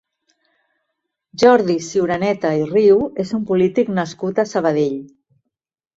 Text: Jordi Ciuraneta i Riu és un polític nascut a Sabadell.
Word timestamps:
Jordi 1.43 1.75
Ciuraneta 1.89 2.53
i 2.63 2.65
Riu 2.71 2.99
és 3.25 3.35
un 3.39 3.47
polític 3.53 3.93
nascut 4.01 4.43
a 4.45 4.51
Sabadell. 4.57 5.01